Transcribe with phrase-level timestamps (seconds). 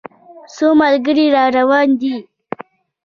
[0.55, 2.15] څو ملګري را روان دي.